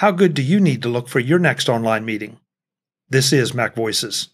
[0.00, 2.38] How good do you need to look for your next online meeting?
[3.08, 4.28] This is Mac Voices.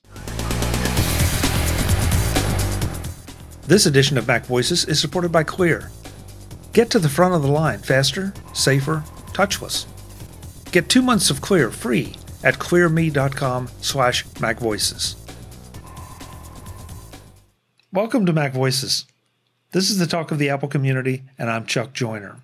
[3.68, 5.92] This edition of Mac Voices is supported by Clear.
[6.72, 9.04] Get to the front of the line faster, safer,
[9.34, 9.86] touchless.
[10.72, 15.14] Get two months of Clear free at clearme.com slash macvoices.
[17.92, 19.06] Welcome to Mac Voices.
[19.70, 22.40] This is the talk of the Apple community, and I'm Chuck Joiner.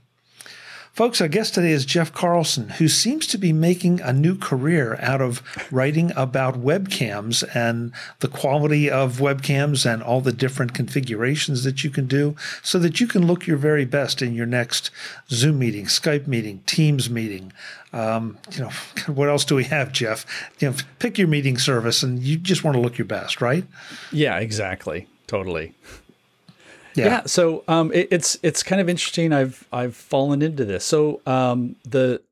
[0.99, 4.98] Folks, our guest today is Jeff Carlson, who seems to be making a new career
[5.01, 11.62] out of writing about webcams and the quality of webcams and all the different configurations
[11.62, 12.34] that you can do
[12.65, 14.91] so that you can look your very best in your next
[15.30, 17.52] Zoom meeting, Skype meeting, Teams meeting.
[17.93, 18.71] Um, you know,
[19.07, 20.27] what else do we have, Jeff?
[20.59, 23.62] You know, pick your meeting service and you just want to look your best, right?
[24.10, 25.07] Yeah, exactly.
[25.29, 25.77] Totally.
[26.98, 27.05] Yeah.
[27.07, 29.33] yeah so um, it, it's it's kind of interesting.
[29.33, 30.84] I've I've fallen into this.
[30.84, 32.23] So um, the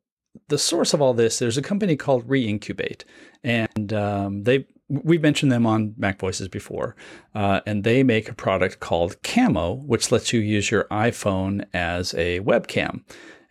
[0.48, 3.04] the source of all this, there's a company called Reincubate,
[3.42, 6.94] and um, they we've mentioned them on Mac Voices before,
[7.34, 12.14] uh, and they make a product called Camo, which lets you use your iPhone as
[12.14, 13.02] a webcam.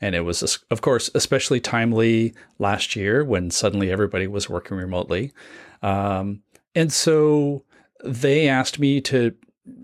[0.01, 5.31] And it was, of course, especially timely last year when suddenly everybody was working remotely.
[5.81, 6.41] Um,
[6.73, 7.63] and so
[8.03, 9.33] they asked me to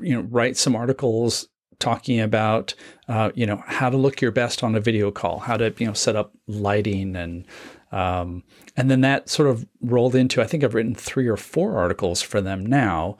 [0.02, 1.48] you know write some articles
[1.82, 2.74] talking about
[3.10, 5.88] uh, you know how to look your best on a video call, how to you
[5.88, 7.46] know set up lighting and
[7.92, 8.44] um,
[8.78, 12.22] and then that sort of rolled into I think I've written three or four articles
[12.22, 13.18] for them now,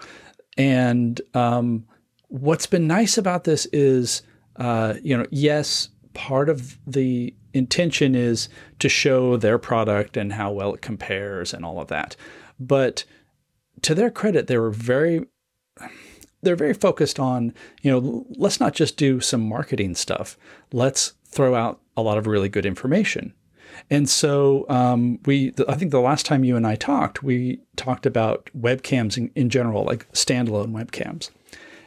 [0.58, 1.86] and um,
[2.30, 4.22] what's been nice about this is
[4.56, 8.48] uh, you know yes part of the intention is
[8.80, 12.16] to show their product and how well it compares and all of that,
[12.60, 13.04] but
[13.82, 15.26] to their credit, they were very
[16.42, 20.38] they're very focused on, you know, let's not just do some marketing stuff.
[20.72, 23.34] Let's throw out a lot of really good information.
[23.90, 28.06] And so um, we, I think the last time you and I talked, we talked
[28.06, 31.30] about webcams in, in general, like standalone webcams,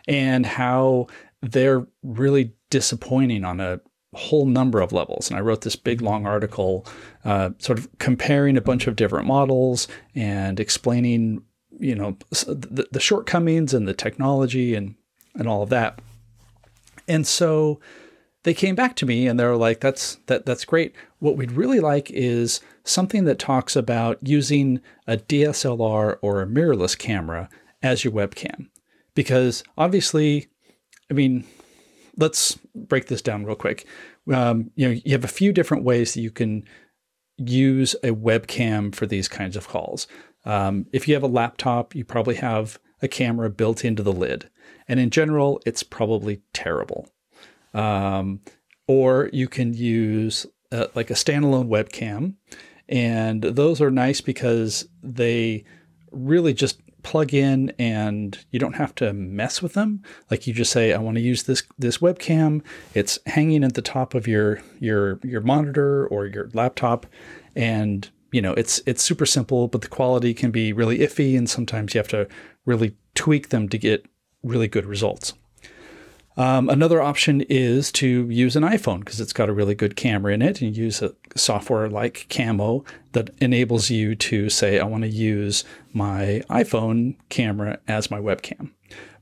[0.08, 1.08] and how
[1.42, 3.80] they're really disappointing on a
[4.14, 5.28] whole number of levels.
[5.28, 6.86] And I wrote this big long article,
[7.24, 11.42] uh, sort of comparing a bunch of different models and explaining
[11.84, 14.94] you know the, the shortcomings and the technology and
[15.34, 16.00] and all of that.
[17.06, 17.78] And so
[18.44, 20.94] they came back to me and they were like, "That's that that's great.
[21.18, 26.96] What we'd really like is something that talks about using a DSLR or a mirrorless
[26.96, 27.50] camera
[27.82, 28.68] as your webcam,
[29.14, 30.48] because obviously,
[31.10, 31.44] I mean,
[32.16, 33.86] let's break this down real quick.
[34.32, 36.64] Um, you know, you have a few different ways that you can
[37.36, 40.06] use a webcam for these kinds of calls.
[40.44, 44.50] Um, if you have a laptop, you probably have a camera built into the lid.
[44.88, 47.08] And in general, it's probably terrible.
[47.72, 48.40] Um,
[48.86, 52.34] or you can use uh, like a standalone webcam.
[52.88, 55.64] And those are nice because they
[56.12, 60.02] really just plug in and you don't have to mess with them.
[60.30, 62.62] Like you just say, I want to use this this webcam.
[62.94, 67.06] It's hanging at the top of your your your monitor or your laptop,
[67.54, 71.48] and you know, it's it's super simple, but the quality can be really iffy, and
[71.48, 72.26] sometimes you have to
[72.64, 74.04] really tweak them to get
[74.42, 75.34] really good results.
[76.36, 80.34] Um, another option is to use an iPhone because it's got a really good camera
[80.34, 85.04] in it, and use a software like Camo that enables you to say, I want
[85.04, 85.62] to use
[85.92, 88.72] my iPhone camera as my webcam.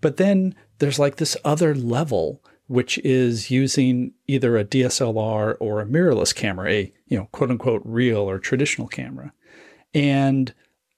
[0.00, 5.86] But then there's like this other level which is using either a DSLR or a
[5.86, 9.34] mirrorless camera, a you know quote unquote real or traditional camera.
[9.92, 10.54] And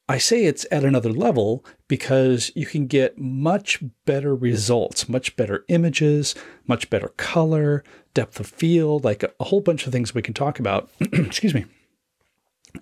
[0.08, 5.64] I say it's at another level because you can get much better results, much better
[5.66, 6.36] images,
[6.68, 10.60] much better color, depth of field, like a, whole bunch of things we can talk
[10.60, 10.90] about.
[11.00, 11.64] Excuse me.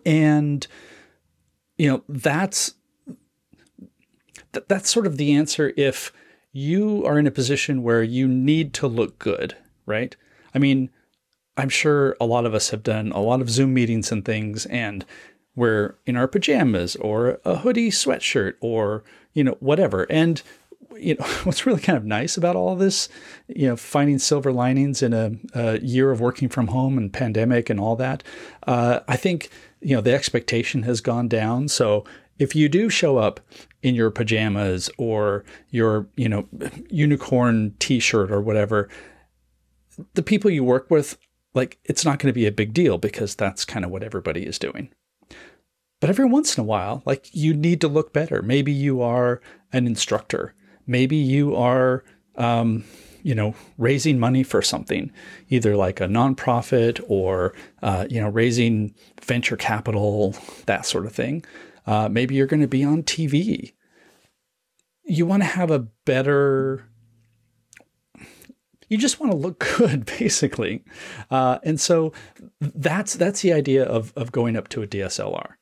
[0.05, 0.67] And
[1.79, 2.75] you know, that's
[4.69, 6.13] that's sort of the answer if
[6.53, 10.15] you are in a position where you need to look good, right?
[10.55, 10.91] I mean,
[11.57, 14.67] I'm sure a lot of us have done a lot of Zoom meetings and things,
[14.67, 15.05] and
[15.55, 20.07] we're in our pajamas or a hoodie sweatshirt or, you know, whatever.
[20.11, 20.43] And,
[20.97, 23.09] you know, what's really kind of nice about all this,
[23.49, 27.69] you know, finding silver linings in a, a year of working from home and pandemic
[27.69, 28.23] and all that,
[28.67, 29.51] uh, I think,
[29.81, 31.69] you know, the expectation has gone down.
[31.69, 32.05] So
[32.39, 33.41] if you do show up
[33.83, 36.49] in your pajamas or your, you know,
[36.89, 38.89] unicorn t-shirt or whatever,
[40.15, 41.19] the people you work with,
[41.55, 44.47] like it's not going to be a big deal because that's kind of what everybody
[44.47, 44.91] is doing.
[46.01, 48.43] But every once in a while, like you need to look better.
[48.43, 49.41] Maybe you are
[49.73, 50.55] an instructor.
[50.87, 52.05] Maybe you are,
[52.37, 52.85] um,
[53.23, 55.13] you know, raising money for something,
[55.49, 60.35] either like a nonprofit or, uh, you know, raising venture capital,
[60.67, 61.45] that sort of thing.
[61.87, 63.75] Uh, maybe you're going to be on TV.
[65.05, 66.89] You want to have a better
[68.93, 70.85] you just want to look good, basically.
[71.31, 72.13] Uh, and so
[72.61, 75.55] that's that's the idea of of going up to a DSLR.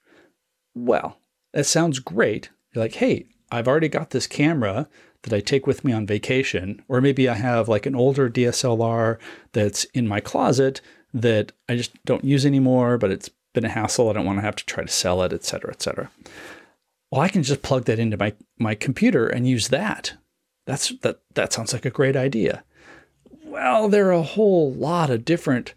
[0.75, 1.19] Well,
[1.53, 2.51] that sounds great.
[2.75, 4.89] You're like, hey, I've already got this camera
[5.23, 9.19] that I take with me on vacation, or maybe I have like an older DSLR
[9.53, 10.81] that's in my closet
[11.15, 14.11] that I just don't use anymore, but it's been a hassle.
[14.11, 16.11] I don't want to have to try to sell it, et cetera, et cetera.
[17.11, 20.15] Well, I can just plug that into my my computer and use that.
[20.67, 22.63] That's that that sounds like a great idea
[23.51, 25.75] well, there are a whole lot of different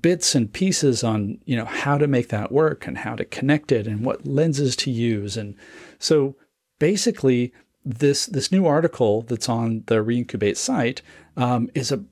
[0.00, 3.70] bits and pieces on you know how to make that work and how to connect
[3.70, 5.54] it and what lenses to use and
[5.98, 6.34] so
[6.78, 7.52] basically
[7.84, 11.02] this this new article that's on the reincubate site
[11.36, 12.02] um, is a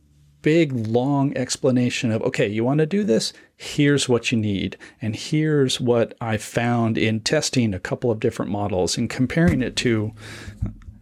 [0.43, 3.33] big long explanation of okay you want to do this?
[3.57, 4.77] Here's what you need.
[5.03, 9.77] And here's what i found in testing a couple of different models and comparing it
[9.77, 10.13] to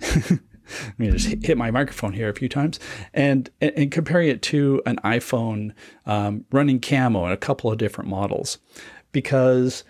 [0.84, 2.78] Let me just hit my microphone here a few times,
[3.14, 5.72] and and comparing it to an iPhone
[6.06, 8.58] um, running camo and a couple of different models,
[9.12, 9.84] because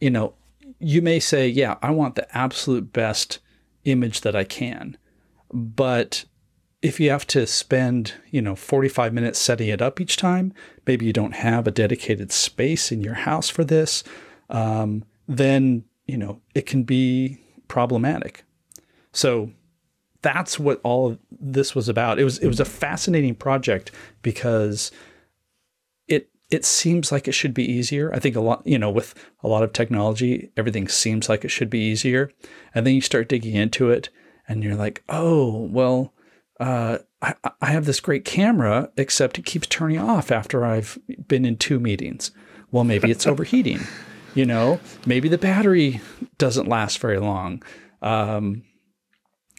[0.00, 0.34] you know
[0.78, 3.38] you may say, yeah, I want the absolute best
[3.84, 4.96] image that I can,
[5.52, 6.24] but
[6.84, 10.52] if you have to spend you know 45 minutes setting it up each time,
[10.86, 14.04] maybe you don't have a dedicated space in your house for this,
[14.50, 17.38] um, then you know it can be
[17.68, 18.44] problematic.
[19.12, 19.50] So
[20.20, 22.18] that's what all this was about.
[22.18, 23.90] It was it was a fascinating project
[24.20, 24.92] because
[26.06, 28.12] it it seems like it should be easier.
[28.12, 31.50] I think a lot, you know, with a lot of technology, everything seems like it
[31.50, 32.30] should be easier.
[32.74, 34.10] And then you start digging into it
[34.46, 36.13] and you're like, "Oh, well,
[36.60, 41.44] uh, I, I have this great camera, except it keeps turning off after I've been
[41.44, 42.30] in two meetings.
[42.70, 43.80] Well, maybe it's overheating.
[44.34, 46.00] You know, maybe the battery
[46.38, 47.62] doesn't last very long.
[48.02, 48.64] Um,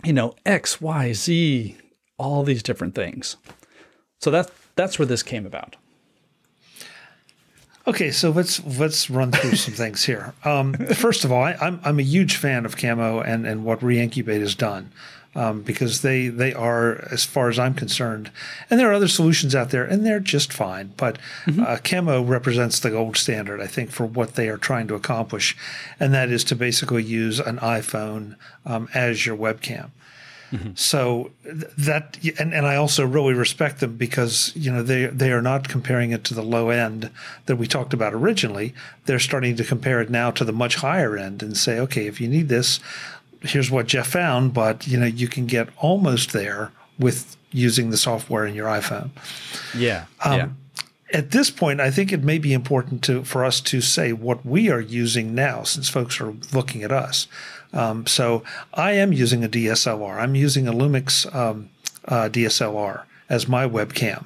[0.04, 1.78] you know, X, Y, Z,
[2.18, 3.38] all these different things.
[4.20, 5.78] So that's that's where this came about.
[7.88, 10.34] Okay, so let's let's run through some things here.
[10.44, 13.64] Um, first of all, I, am I'm, I'm a huge fan of Camo and and
[13.64, 14.92] what Reincubate has done.
[15.38, 18.32] Um, because they they are, as far as I'm concerned,
[18.70, 20.94] and there are other solutions out there, and they're just fine.
[20.96, 21.62] But mm-hmm.
[21.62, 25.58] uh, Camo represents the gold standard, I think, for what they are trying to accomplish,
[26.00, 29.90] and that is to basically use an iPhone um, as your webcam.
[30.52, 30.72] Mm-hmm.
[30.76, 35.42] So that and, and I also really respect them because you know they they are
[35.42, 37.10] not comparing it to the low end
[37.48, 38.74] that we talked about originally.
[39.06, 42.22] They're starting to compare it now to the much higher end and say, okay, if
[42.22, 42.80] you need this,
[43.42, 47.98] here's what Jeff found, but you know you can get almost there with using the
[47.98, 49.10] software in your iPhone.
[49.76, 50.06] Yeah.
[50.24, 50.50] Um, yeah.
[51.14, 54.46] At this point, I think it may be important to for us to say what
[54.46, 57.28] we are using now, since folks are looking at us.
[57.74, 58.44] Um, so
[58.74, 60.18] I am using a DSLR.
[60.18, 61.70] I'm using a Lumix um,
[62.06, 64.26] uh, DSLR as my webcam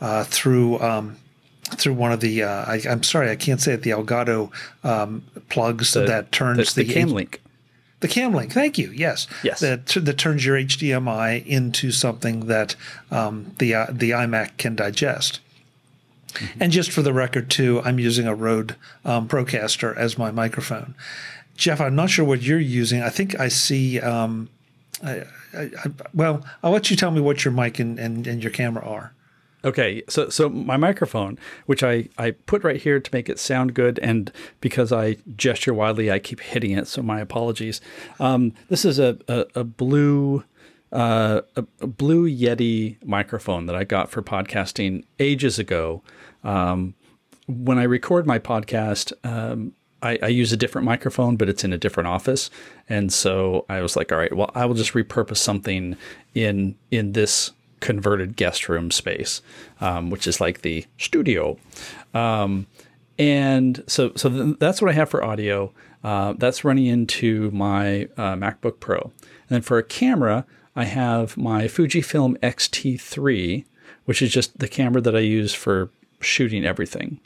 [0.00, 1.16] uh, through um,
[1.64, 2.42] through one of the.
[2.42, 3.82] Uh, I, am sorry, I can't say it.
[3.82, 4.50] The Elgato
[4.84, 7.40] um, plugs the, that turns the, the, the cam link.
[8.00, 8.90] The cam link, thank you.
[8.90, 9.60] Yes, yes.
[9.60, 12.76] That, that turns your HDMI into something that
[13.10, 15.40] um, the uh, the iMac can digest.
[16.34, 16.62] Mm-hmm.
[16.62, 20.94] And just for the record, too, I'm using a Rode um, Procaster as my microphone.
[21.56, 23.02] Jeff, I'm not sure what you're using.
[23.02, 23.98] I think I see.
[24.00, 24.50] Um,
[25.02, 25.22] I,
[25.54, 28.52] I, I, well, I'll let you tell me what your mic and, and, and your
[28.52, 29.12] camera are.
[29.64, 33.74] Okay, so so my microphone, which I, I put right here to make it sound
[33.74, 36.86] good, and because I gesture wildly, I keep hitting it.
[36.86, 37.80] So my apologies.
[38.20, 40.44] Um, this is a a, a blue
[40.92, 46.02] uh, a, a, blue Yeti microphone that I got for podcasting ages ago.
[46.44, 46.94] Um,
[47.48, 49.72] when I record my podcast, um,
[50.02, 52.50] I, I, use a different microphone, but it's in a different office.
[52.88, 55.96] And so I was like, all right, well, I will just repurpose something
[56.34, 59.42] in in this converted guest room space,
[59.80, 61.56] um, which is like the studio.
[62.14, 62.66] Um,
[63.18, 65.72] and so so th- that's what I have for audio.
[66.04, 68.98] Uh, that's running into my uh, MacBook Pro.
[69.22, 70.44] And then for a camera,
[70.76, 73.64] I have my Fujifilm X-T3,
[74.04, 75.90] which is just the camera that I use for
[76.20, 77.18] shooting everything.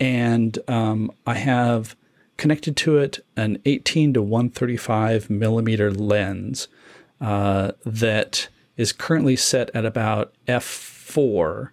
[0.00, 1.96] And um, I have
[2.36, 6.68] connected to it an 18 to 135 millimeter lens
[7.20, 11.70] uh, that is currently set at about f4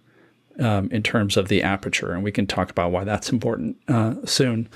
[0.58, 4.14] um, in terms of the aperture, and we can talk about why that's important uh,
[4.24, 4.68] soon.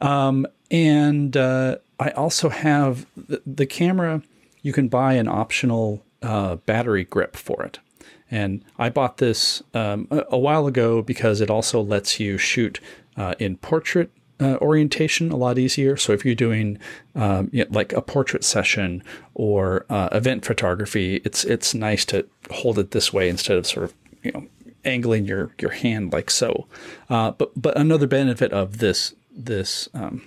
[0.00, 4.22] Um, and uh, I also have the, the, camera.
[4.62, 7.78] You can buy an optional uh, battery grip for it,
[8.30, 12.80] And I bought this um, a, a, while ago because it also lets you shoot
[13.16, 15.96] uh, in portrait uh, orientation a lot easier.
[15.96, 16.78] So if you're doing
[17.14, 19.02] um, you know, like a portrait session
[19.34, 23.84] or uh, event photography, it's it's nice to hold it this way instead of sort
[23.84, 24.46] of you know
[24.84, 26.66] angling your your hand like so.
[27.08, 30.26] Uh, but but another benefit of this this um,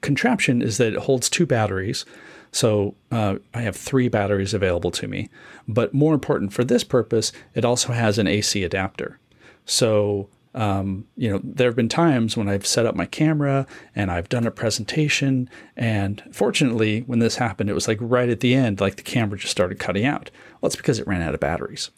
[0.00, 2.04] contraption is that it holds two batteries.
[2.52, 5.28] So uh, I have three batteries available to me.
[5.66, 9.18] But more important for this purpose, it also has an AC adapter.
[9.64, 14.10] So um, you know, there have been times when I've set up my camera and
[14.10, 18.54] I've done a presentation, and fortunately, when this happened, it was like right at the
[18.54, 20.30] end, like the camera just started cutting out.
[20.60, 21.90] Well, it's because it ran out of batteries,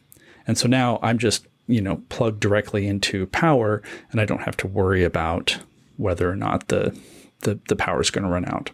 [0.47, 4.57] and so now I'm just you know plugged directly into power, and I don't have
[4.59, 5.59] to worry about
[5.97, 6.99] whether or not the
[7.41, 8.71] the, the power is going to run out.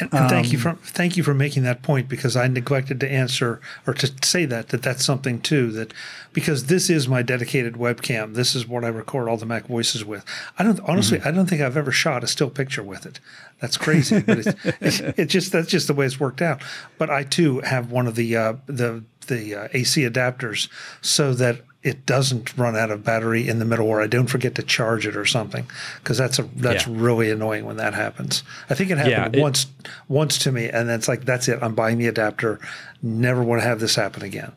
[0.00, 2.98] And, and thank um, you for thank you for making that point because I neglected
[3.00, 5.94] to answer or to say that that that's something too that
[6.32, 8.34] because this is my dedicated webcam.
[8.34, 10.24] This is what I record all the Mac voices with.
[10.58, 11.28] I don't honestly mm-hmm.
[11.28, 13.20] I don't think I've ever shot a still picture with it.
[13.60, 16.60] That's crazy, but it's, it's, it just that's just the way it's worked out.
[16.98, 20.68] But I too have one of the uh, the the uh, AC adapters
[21.00, 24.54] so that it doesn't run out of battery in the middle or I don't forget
[24.54, 25.66] to charge it or something
[25.98, 26.94] because that's a that's yeah.
[26.96, 28.42] really annoying when that happens.
[28.70, 29.66] I think it happened yeah, it, once
[30.08, 32.58] once to me and it's like that's it I'm buying the adapter
[33.02, 34.52] never want to have this happen again.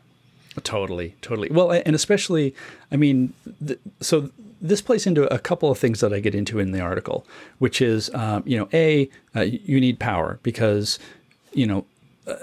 [0.64, 1.50] Totally, totally.
[1.50, 2.54] Well, and especially
[2.90, 3.34] I mean
[3.64, 6.80] th- so this plays into a couple of things that I get into in the
[6.80, 7.26] article,
[7.58, 10.98] which is um, you know a uh, you need power because
[11.52, 11.84] you know
[12.26, 12.36] uh,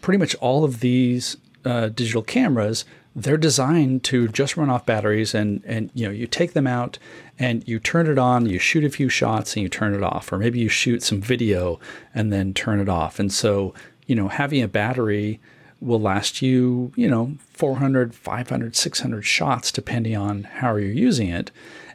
[0.00, 2.84] pretty much all of these uh, digital cameras
[3.14, 6.98] they're designed to just run off batteries and and you know you take them out
[7.38, 10.32] and you turn it on you shoot a few shots and you turn it off.
[10.32, 11.78] Or maybe you shoot some video
[12.14, 13.18] and then turn it off.
[13.18, 13.74] And so
[14.06, 15.40] you know having a battery
[15.80, 21.50] will last you you know 400 500 600 shots depending on how you're using it.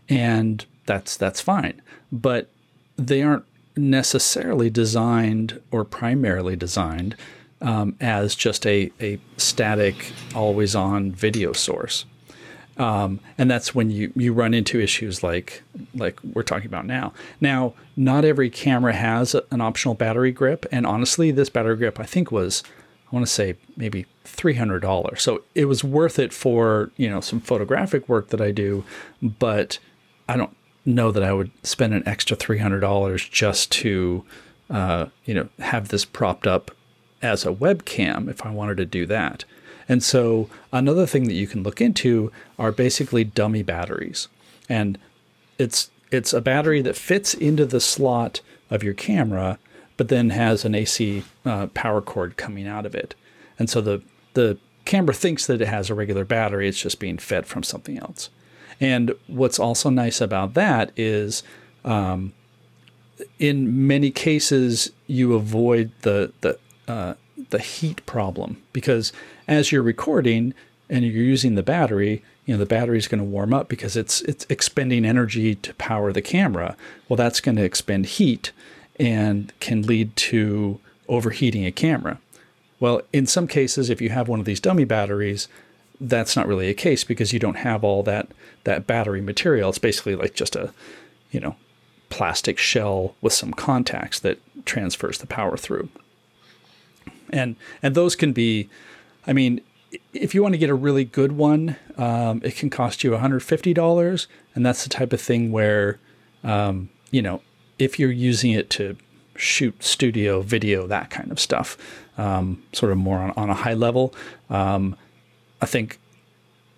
[0.07, 1.81] And that's that's fine.
[2.11, 2.49] But
[2.95, 7.15] they aren't necessarily designed or primarily designed
[7.61, 12.05] um, as just a, a static, always on video source.
[12.77, 15.63] Um, and that's when you, you run into issues like
[15.95, 17.11] like we're talking about now.
[17.41, 22.03] Now, not every camera has an optional battery grip, and honestly, this battery grip I
[22.03, 22.63] think was
[23.11, 25.23] I want to say maybe three hundred dollars.
[25.23, 28.83] So it was worth it for you know some photographic work that I do,
[29.23, 29.79] but
[30.29, 34.23] I don't know that I would spend an extra three hundred dollars just to
[34.69, 36.69] uh, you know have this propped up
[37.21, 39.45] as a webcam if I wanted to do that.
[39.89, 44.27] And so another thing that you can look into are basically dummy batteries.
[44.67, 44.97] And
[45.57, 49.59] it's it's a battery that fits into the slot of your camera,
[49.97, 53.15] but then has an AC uh, power cord coming out of it.
[53.57, 54.01] And so the
[54.33, 57.97] the camera thinks that it has a regular battery, it's just being fed from something
[57.97, 58.29] else.
[58.79, 61.43] And what's also nice about that is
[61.83, 62.33] um,
[63.39, 67.15] in many cases you avoid the the uh,
[67.49, 69.11] the heat problem because
[69.47, 70.53] as you're recording
[70.89, 73.95] and you're using the battery, you know the battery is going to warm up because
[73.95, 76.75] it's it's expending energy to power the camera.
[77.07, 78.51] Well, that's going to expend heat
[78.99, 82.19] and can lead to overheating a camera.
[82.79, 85.47] Well, in some cases, if you have one of these dummy batteries,
[85.99, 88.27] that's not really a case because you don't have all that
[88.63, 89.69] that battery material.
[89.69, 90.73] It's basically like just a,
[91.31, 91.55] you know,
[92.09, 95.89] plastic shell with some contacts that transfers the power through
[97.31, 98.69] and and those can be,
[99.25, 99.61] I mean,
[100.13, 104.27] if you want to get a really good one, um, it can cost you $150,
[104.55, 105.99] and that's the type of thing where,
[106.43, 107.41] um, you know,
[107.79, 108.97] if you're using it to
[109.35, 111.77] shoot studio video, that kind of stuff,
[112.17, 114.13] um, sort of more on, on a high level,
[114.49, 114.95] um,
[115.61, 115.99] I think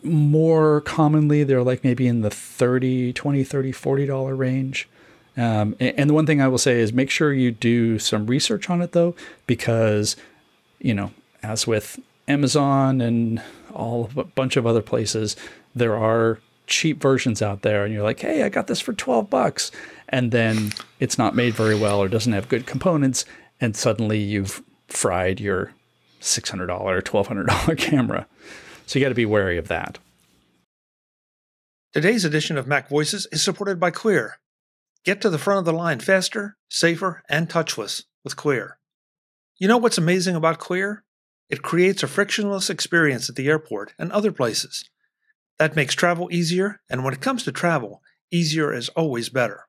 [0.03, 4.87] more commonly they're like maybe in the 30 20 30 40 dollar range.
[5.37, 8.25] Um, and, and, the one thing i will say is make sure you do some
[8.25, 9.15] research on it though
[9.47, 10.17] because
[10.79, 11.11] you know,
[11.43, 13.41] as with Amazon and
[13.73, 15.35] all a bunch of other places,
[15.75, 19.29] there are cheap versions out there, and you're like, hey, I got this for 12
[19.29, 19.71] bucks.
[20.07, 23.25] And then it's not made very well or doesn't have good components.
[23.59, 25.73] And suddenly you've fried your
[26.21, 28.27] $600, $1,200 camera.
[28.85, 29.99] So you got to be wary of that.
[31.93, 34.39] Today's edition of Mac Voices is supported by Clear.
[35.05, 38.78] Get to the front of the line faster, safer, and touchless with Clear.
[39.59, 41.03] You know what's amazing about Clear?
[41.49, 44.89] It creates a frictionless experience at the airport and other places.
[45.57, 48.01] That makes travel easier, and when it comes to travel,
[48.31, 49.67] easier is always better.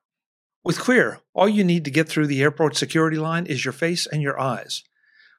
[0.63, 4.07] With Clear, all you need to get through the airport security line is your face
[4.07, 4.85] and your eyes.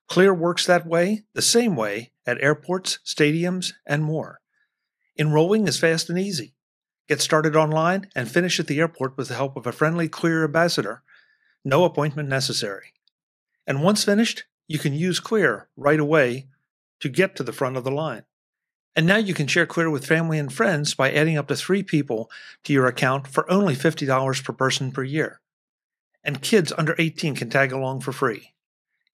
[0.06, 4.42] Clear works that way, the same way, at airports, stadiums, and more.
[5.18, 6.52] Enrolling is fast and easy.
[7.08, 10.44] Get started online and finish at the airport with the help of a friendly Clear
[10.44, 11.02] ambassador.
[11.64, 12.92] No appointment necessary.
[13.66, 16.48] And once finished, you can use Clear right away
[17.00, 18.24] to get to the front of the line.
[18.94, 21.82] And now you can share Clear with family and friends by adding up to three
[21.82, 22.30] people
[22.64, 25.40] to your account for only $50 per person per year.
[26.22, 28.52] And kids under 18 can tag along for free.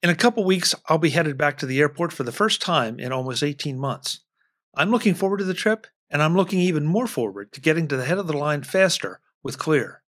[0.03, 3.01] In a couple weeks, I'll be headed back to the airport for the first time
[3.01, 4.21] in almost 18 months.
[4.75, 7.97] I'm looking forward to the trip, and I'm looking even more forward to getting to
[7.97, 10.03] the head of the line faster with Clear.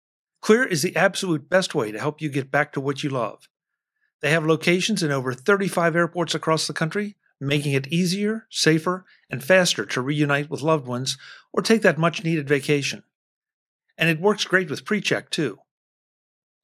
[0.40, 3.48] Clear is the absolute best way to help you get back to what you love.
[4.22, 9.44] They have locations in over 35 airports across the country, making it easier, safer, and
[9.44, 11.18] faster to reunite with loved ones
[11.52, 13.02] or take that much needed vacation.
[13.98, 15.58] And it works great with PreCheck too.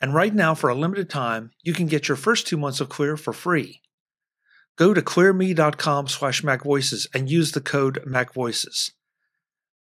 [0.00, 2.88] And right now, for a limited time, you can get your first two months of
[2.88, 3.82] Clear for free.
[4.76, 8.92] Go to clearme.com slash macvoices and use the code macvoices.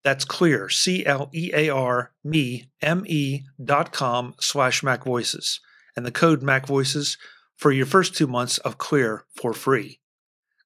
[0.03, 5.59] That's clear, C-L-E-A-R, me, M-E dot com slash macvoices.
[5.95, 7.17] And the code macvoices
[7.63, 10.01] for your first two months of Clear for free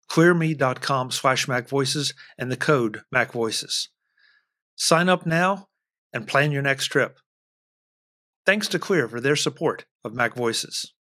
[0.09, 3.89] clearme.com slash macvoices and the code macvoices.
[4.75, 5.67] Sign up now
[6.11, 7.19] and plan your next trip.
[8.47, 10.91] Thanks to Clear for their support of Mac Voices.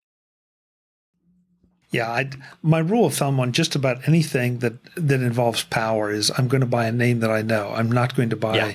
[1.89, 2.29] Yeah, I,
[2.61, 6.61] my rule of thumb on just about anything that, that involves power is I'm going
[6.61, 7.71] to buy a name that I know.
[7.73, 8.71] I'm not going to buy yeah.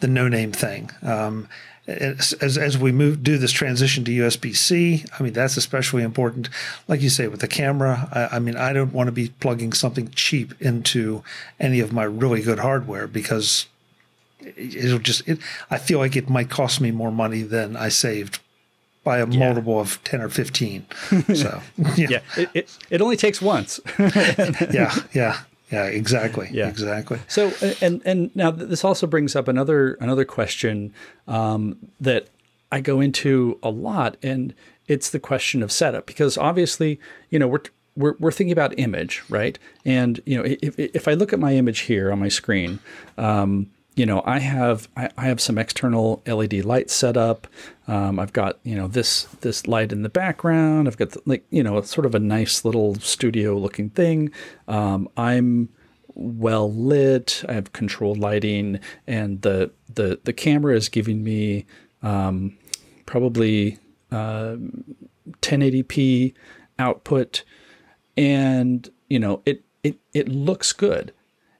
[0.00, 0.90] the no name thing.
[1.00, 1.48] Um,
[1.88, 6.50] as, as we move do this transition to USB C, I mean that's especially important.
[6.86, 9.72] Like you say with the camera, I, I, mean I don't want to be plugging
[9.72, 11.22] something cheap into
[11.58, 13.66] any of my really good hardware because
[14.40, 15.38] it'll just it.
[15.70, 18.40] I feel like it might cost me more money than I saved
[19.02, 19.38] by a yeah.
[19.38, 20.86] multiple of ten or fifteen.
[21.34, 21.62] So
[21.96, 23.80] yeah, yeah it, it, it only takes once.
[23.98, 25.40] yeah, yeah.
[25.70, 26.48] Yeah, exactly.
[26.50, 27.20] Yeah, exactly.
[27.28, 30.94] So, and and now this also brings up another another question
[31.26, 32.28] um, that
[32.72, 34.54] I go into a lot, and
[34.86, 36.98] it's the question of setup because obviously,
[37.30, 37.62] you know, we're
[37.96, 39.58] we're, we're thinking about image, right?
[39.84, 42.78] And you know, if, if I look at my image here on my screen,
[43.18, 47.48] um, you know, I have I, I, have some external LED lights set up.
[47.88, 50.86] Um, I've got you know this this light in the background.
[50.86, 54.30] I've got the, like you know sort of a nice little studio looking thing.
[54.68, 55.70] Um, I'm
[56.14, 57.44] well lit.
[57.48, 61.64] I have controlled lighting, and the the the camera is giving me
[62.02, 62.58] um,
[63.06, 63.78] probably
[64.12, 64.56] uh,
[65.40, 66.34] 1080p
[66.78, 67.42] output,
[68.18, 71.12] and you know it it it looks good.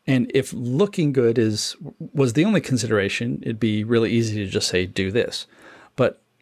[0.06, 1.74] And if looking good is
[2.12, 5.46] was the only consideration, it'd be really easy to just say do this.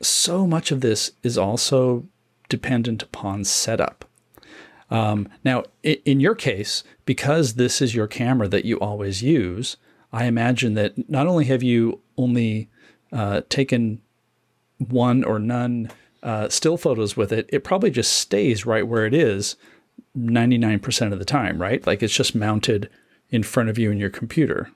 [0.01, 2.05] So much of this is also
[2.49, 4.05] dependent upon setup.
[4.91, 9.77] Um, now, in your case, because this is your camera that you always use,
[10.13, 12.69] I imagine that not only have you only
[13.13, 14.01] uh, taken
[14.79, 15.91] one or none
[16.23, 19.57] uh, still photos with it, it probably just stays right where it is
[20.17, 21.87] 99% of the time, right?
[21.87, 22.89] Like it's just mounted
[23.31, 24.71] in front of you in your computer,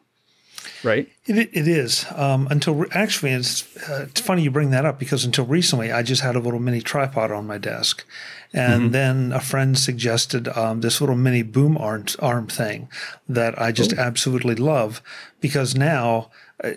[0.82, 1.08] right?
[1.26, 2.06] It, it is.
[2.14, 6.02] Um, until actually, it's, uh, it's funny you bring that up because until recently, I
[6.02, 8.04] just had a little mini tripod on my desk.
[8.52, 8.92] And mm-hmm.
[8.92, 12.88] then a friend suggested um, this little mini boom arm, arm thing
[13.28, 14.00] that I just oh.
[14.00, 15.02] absolutely love
[15.40, 16.30] because now.
[16.62, 16.72] Uh,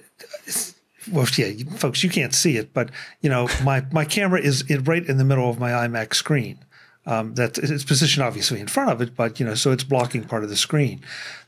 [1.12, 5.06] well, yeah, folks, you can't see it, but you know, my my camera is right
[5.06, 6.60] in the middle of my iMac screen.
[7.06, 10.24] Um, that it's positioned obviously in front of it, but you know, so it's blocking
[10.24, 11.02] part of the screen.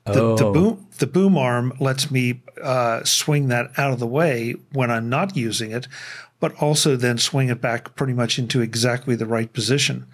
[0.04, 0.36] The, oh.
[0.36, 4.92] the boom the boom arm lets me uh, swing that out of the way when
[4.92, 5.88] I'm not using it,
[6.42, 10.06] but also then swing it back pretty much into exactly the right position.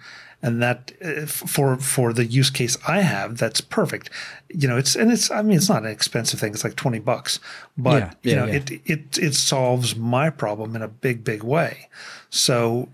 [0.42, 4.10] And that uh, for for the use case I have, that's perfect.
[4.48, 6.52] You know, it's and it's I mean it's not an expensive thing.
[6.52, 7.38] It's like twenty bucks,
[7.78, 8.54] but yeah, yeah, you know yeah.
[8.54, 11.88] it it it solves my problem in a big big way.
[12.30, 12.88] So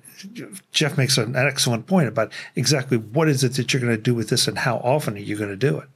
[0.72, 4.14] Jeff makes an excellent point about exactly what is it that you're going to do
[4.14, 5.88] with this and how often are you going to do it.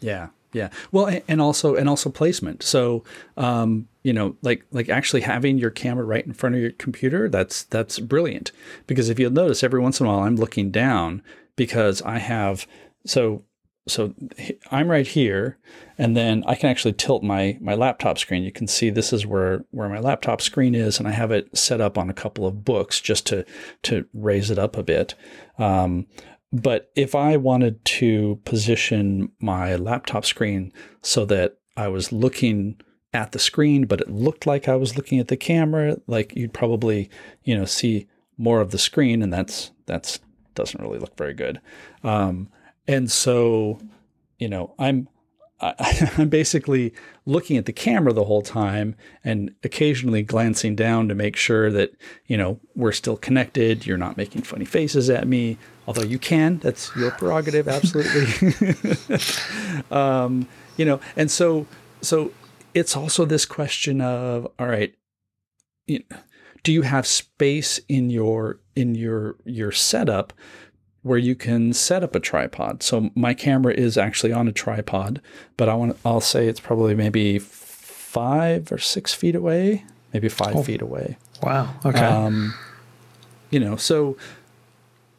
[0.00, 0.70] Yeah, yeah.
[0.90, 2.62] Well, and also and also placement.
[2.62, 3.04] So,
[3.36, 7.28] um, you know, like like actually having your camera right in front of your computer,
[7.28, 8.52] that's that's brilliant.
[8.86, 11.22] Because if you'll notice, every once in a while, I'm looking down
[11.56, 12.66] because I have
[13.06, 13.44] so
[13.88, 14.14] so
[14.70, 15.58] I'm right here,
[15.98, 18.42] and then I can actually tilt my my laptop screen.
[18.42, 21.56] You can see this is where where my laptop screen is, and I have it
[21.56, 23.44] set up on a couple of books just to
[23.82, 25.14] to raise it up a bit.
[25.58, 26.06] Um,
[26.52, 32.80] but if I wanted to position my laptop screen so that I was looking
[33.12, 36.52] at the screen, but it looked like I was looking at the camera, like you'd
[36.52, 37.10] probably
[37.44, 38.06] you know see
[38.38, 40.18] more of the screen, and that's that's
[40.54, 41.60] doesn't really look very good.
[42.02, 42.48] Um,
[42.88, 43.78] and so,
[44.38, 45.08] you know, I'm
[45.60, 46.92] I, I'm basically
[47.26, 51.92] looking at the camera the whole time and occasionally glancing down to make sure that,
[52.26, 53.86] you know, we're still connected.
[53.86, 55.58] You're not making funny faces at me,
[55.90, 56.58] although you can.
[56.58, 58.76] That's your prerogative, absolutely.
[59.90, 61.66] um, you know, and so,
[62.00, 62.30] so
[62.74, 64.94] it's also this question of, all right,
[65.88, 66.18] you know,
[66.62, 70.32] do you have space in your in your your setup
[71.02, 72.82] where you can set up a tripod.
[72.82, 75.20] So my camera is actually on a tripod,
[75.56, 80.54] but I want I'll say it's probably maybe five or six feet away, maybe five
[80.54, 81.16] oh, feet away.
[81.42, 81.74] Wow.
[81.84, 81.98] Okay.
[81.98, 82.54] Um,
[83.50, 84.16] you know, so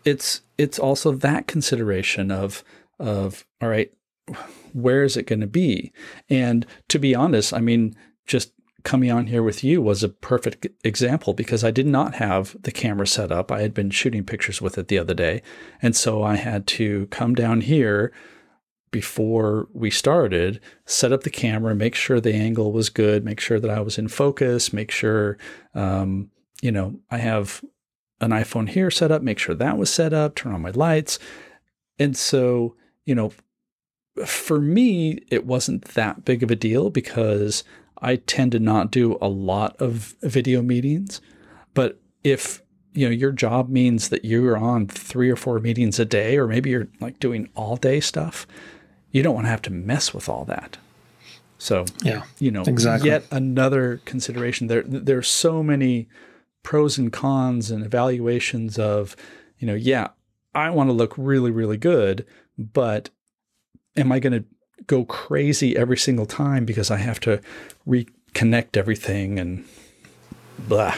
[0.06, 2.64] it's it's also that consideration of
[3.00, 3.92] of all right,
[4.74, 5.92] where is it going to be?
[6.30, 10.68] And to be honest, I mean, just coming on here with you was a perfect
[10.84, 13.52] example because I did not have the camera set up.
[13.52, 15.42] I had been shooting pictures with it the other day.
[15.82, 18.12] And so I had to come down here
[18.90, 23.60] before we started, set up the camera, make sure the angle was good, make sure
[23.60, 25.38] that I was in focus, make sure,
[25.74, 26.30] um,
[26.62, 27.64] you know, I have
[28.22, 31.20] an iPhone here set up, make sure that was set up, turn on my lights.
[32.00, 33.34] And so, you know,
[34.26, 37.64] for me, it wasn't that big of a deal because
[38.02, 41.22] I tend to not do a lot of video meetings,
[41.74, 42.62] but if
[42.94, 46.48] you know your job means that you're on three or four meetings a day or
[46.48, 48.46] maybe you're like doing all day stuff,
[49.12, 50.78] you don't want to have to mess with all that.
[51.58, 53.10] So, yeah, you know, exactly.
[53.10, 56.08] yet another consideration there there's so many
[56.64, 59.16] pros and cons and evaluations of,
[59.58, 60.10] you know, yeah,
[60.54, 62.26] I want to look really really good,
[62.58, 63.10] but
[63.96, 64.46] am I going to
[64.88, 67.42] go crazy every single time because I have to
[67.88, 69.66] reconnect everything and
[70.68, 70.96] blah.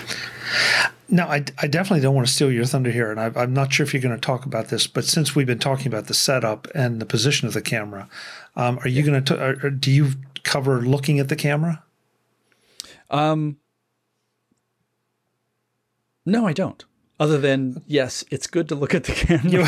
[1.09, 3.71] No, I, I definitely don't want to steal your thunder here, and I, am not
[3.71, 4.87] sure if you're going to talk about this.
[4.87, 8.09] But since we've been talking about the setup and the position of the camera,
[8.55, 9.69] um, are you going to?
[9.69, 11.83] Do you cover looking at the camera?
[13.09, 13.57] Um,
[16.25, 16.83] no, I don't.
[17.19, 19.65] Other than yes, it's good to look at the camera.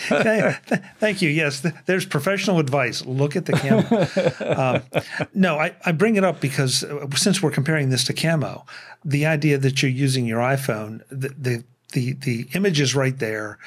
[0.98, 1.28] Thank you.
[1.28, 3.04] Yes, there's professional advice.
[3.04, 4.82] Look at the camera.
[5.20, 8.64] um, no, I, I bring it up because uh, since we're comparing this to camo,
[9.04, 13.58] the idea that you're using your iPhone, the the the, the image is right there,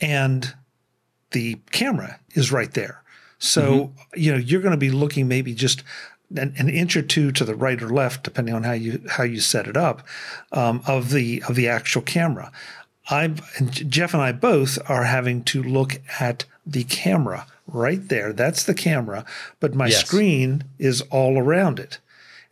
[0.00, 0.54] and
[1.32, 3.02] the camera is right there.
[3.38, 4.20] So mm-hmm.
[4.20, 5.82] you know you're going to be looking maybe just
[6.36, 9.24] an, an, inch or two to the right or left, depending on how you how
[9.24, 10.06] you set it up,
[10.52, 12.52] um, of the of the actual camera.
[13.08, 13.28] I
[13.68, 18.32] Jeff and I both are having to look at the camera right there.
[18.32, 19.24] That's the camera,
[19.58, 20.00] but my yes.
[20.04, 21.98] screen is all around it.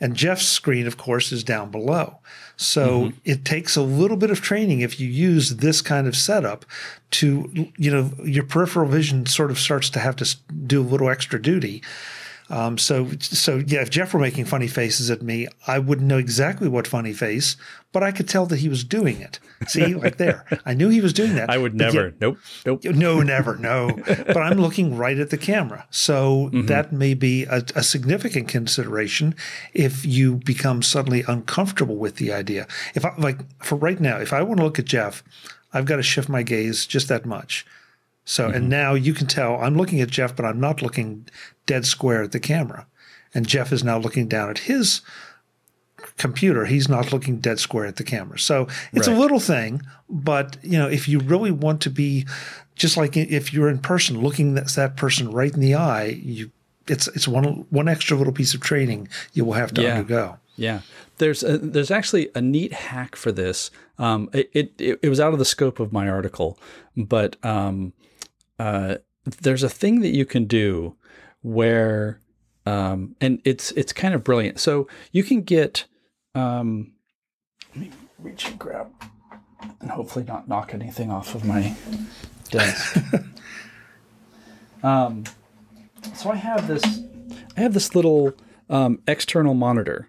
[0.01, 2.19] And Jeff's screen, of course, is down below.
[2.57, 3.19] So mm-hmm.
[3.25, 6.65] it takes a little bit of training if you use this kind of setup
[7.13, 10.37] to, you know, your peripheral vision sort of starts to have to
[10.67, 11.83] do a little extra duty.
[12.51, 16.19] Um, so, so yeah, if Jeff were making funny faces at me, I wouldn't know
[16.19, 17.57] exactly what funny face,
[17.93, 19.39] but I could tell that he was doing it.
[19.67, 21.51] See, like there, I knew he was doing that.
[21.51, 22.07] I would never.
[22.07, 22.39] Yet, nope.
[22.65, 22.85] Nope.
[22.85, 23.57] No, never.
[23.57, 23.91] No.
[24.07, 26.67] but I'm looking right at the camera, so mm-hmm.
[26.67, 29.35] that may be a, a significant consideration
[29.75, 32.67] if you become suddenly uncomfortable with the idea.
[32.95, 35.23] If I like for right now, if I want to look at Jeff,
[35.73, 37.67] I've got to shift my gaze just that much.
[38.29, 38.57] So, mm-hmm.
[38.57, 41.27] and now you can tell I'm looking at Jeff, but I'm not looking
[41.65, 42.87] dead square at the camera.
[43.35, 45.01] And Jeff is now looking down at his
[46.19, 46.67] computer.
[46.67, 48.39] He's not looking dead square at the camera.
[48.39, 49.17] So it's right.
[49.17, 52.27] a little thing, but you know, if you really want to be
[52.75, 56.51] just like if you're in person, looking at that person right in the eye, you
[56.87, 59.95] it's it's one one extra little piece of training you will have to yeah.
[59.95, 60.39] undergo.
[60.57, 60.81] Yeah,
[61.17, 63.71] there's a, there's actually a neat hack for this.
[63.99, 66.59] Um, it, it it was out of the scope of my article,
[66.97, 67.93] but um,
[68.59, 70.97] uh, there's a thing that you can do
[71.43, 72.21] where,
[72.67, 74.59] um, and it's it's kind of brilliant.
[74.59, 75.85] So you can get,
[76.35, 76.93] um,
[77.75, 78.89] let me reach and grab,
[79.81, 81.77] and hopefully not knock anything off of my
[82.51, 82.97] desk.
[84.83, 85.25] um,
[86.15, 86.83] so I have this,
[87.57, 88.35] I have this little
[88.69, 90.09] um, external monitor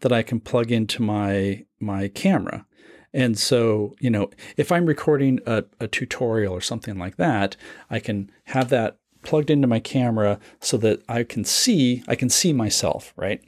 [0.00, 2.66] that I can plug into my my camera.
[3.12, 7.56] And so, you know, if I'm recording a, a tutorial or something like that,
[7.90, 12.28] I can have that plugged into my camera so that I can see I can
[12.28, 13.42] see myself, right?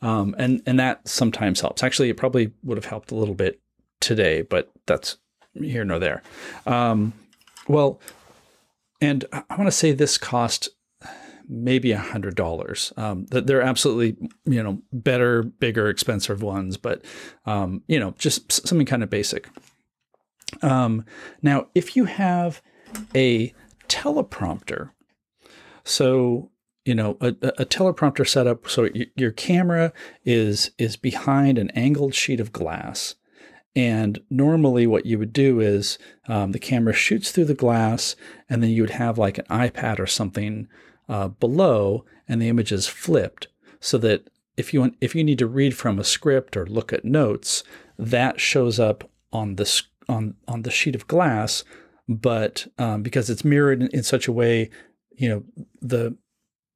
[0.00, 1.82] Um, and and that sometimes helps.
[1.82, 3.60] Actually, it probably would have helped a little bit
[4.00, 5.18] today, but that's
[5.54, 6.22] here nor there.
[6.66, 7.12] Um,
[7.66, 8.00] well,
[9.00, 10.68] and I want to say this cost
[11.48, 12.92] maybe a hundred dollars.
[12.96, 17.04] Um, they're absolutely you know better, bigger, expensive ones, but
[17.46, 19.48] um, you know just something kind of basic.
[20.62, 21.04] Um,
[21.42, 22.62] now, if you have
[23.14, 23.54] a
[23.88, 24.90] teleprompter,
[25.84, 26.50] so
[26.84, 29.92] you know a, a teleprompter setup, so y- your camera
[30.24, 33.14] is is behind an angled sheet of glass,
[33.74, 38.16] and normally, what you would do is um, the camera shoots through the glass,
[38.48, 40.68] and then you would have like an iPad or something
[41.08, 43.48] uh, below, and the image is flipped
[43.80, 47.04] so that if you if you need to read from a script or look at
[47.04, 47.62] notes,
[47.98, 51.64] that shows up on the on on the sheet of glass.
[52.08, 54.70] But um, because it's mirrored in, in such a way,
[55.16, 55.44] you know
[55.80, 56.16] the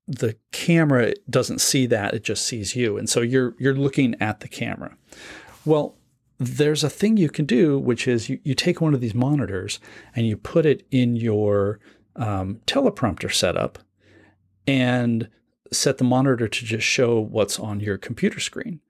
[0.06, 4.40] the camera doesn't see that; it just sees you, and so you're you're looking at
[4.40, 4.96] the camera.
[5.64, 5.96] Well,
[6.38, 9.78] there's a thing you can do, which is you, you take one of these monitors
[10.16, 11.78] and you put it in your
[12.16, 13.78] um, teleprompter setup
[14.66, 15.28] and
[15.72, 18.80] set the monitor to just show what's on your computer screen.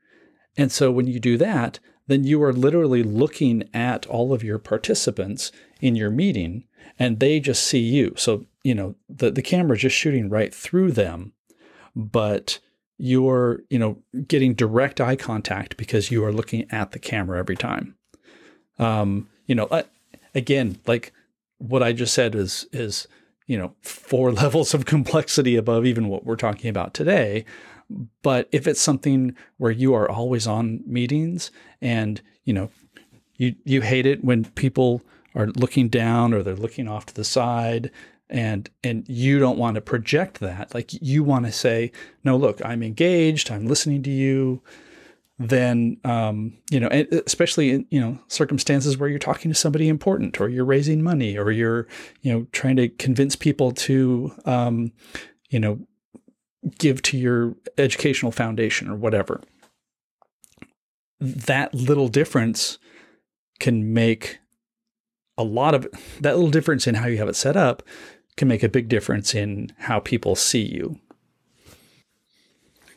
[0.57, 4.59] And so when you do that, then you are literally looking at all of your
[4.59, 6.65] participants in your meeting
[6.99, 8.15] and they just see you.
[8.17, 11.33] So, you know, the, the camera is just shooting right through them,
[11.95, 12.59] but
[12.99, 17.57] you're, you know, getting direct eye contact because you are looking at the camera every
[17.57, 17.97] time.
[18.79, 19.69] Um, you know,
[20.35, 21.13] again, like
[21.59, 23.07] what I just said is is
[23.53, 27.45] you know four levels of complexity above even what we're talking about today.
[28.23, 31.51] But if it's something where you are always on meetings
[31.83, 32.71] and you know
[33.37, 35.03] you you hate it when people
[35.35, 37.91] are looking down or they're looking off to the side
[38.31, 41.93] and and you don't want to project that like you want to say
[42.25, 44.62] no look i'm engaged i'm listening to you
[45.38, 46.88] then um, you know
[47.27, 51.37] especially in you know circumstances where you're talking to somebody important or you're raising money
[51.37, 51.87] or you're
[52.21, 54.92] you know trying to convince people to um,
[55.51, 55.79] you know
[56.79, 59.40] give to your educational foundation or whatever
[61.21, 62.79] that little difference
[63.59, 64.38] can make
[65.38, 65.87] a lot of
[66.21, 67.83] that little difference in how you have it set up
[68.37, 70.99] can make a big difference in how people see you.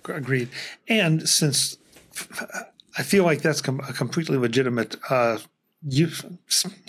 [0.08, 0.50] Agreed.
[0.88, 1.78] And since
[2.98, 5.40] I feel like that's com- a completely legitimate uh,
[5.88, 6.24] use,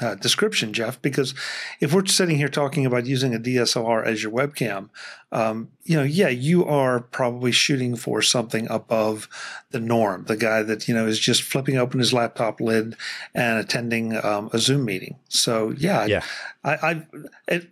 [0.00, 1.34] uh, description, Jeff, because
[1.80, 4.88] if we're sitting here talking about using a DSLR as your webcam,
[5.32, 9.28] um, you know, yeah, you are probably shooting for something above
[9.70, 10.24] the norm.
[10.24, 12.96] The guy that, you know, is just flipping open his laptop lid
[13.34, 15.16] and attending um, a Zoom meeting.
[15.28, 16.22] So, yeah, yeah.
[16.64, 17.06] I, I,
[17.48, 17.68] it,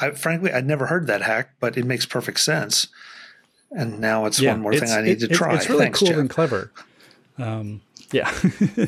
[0.00, 2.88] I, frankly, I'd never heard that hack, but it makes perfect sense.
[3.70, 5.56] And now it's yeah, one more thing I need it, to try.
[5.56, 6.18] It's really Thanks, cool Jeff.
[6.18, 6.70] and clever.
[7.38, 7.80] Um,
[8.12, 8.32] yeah.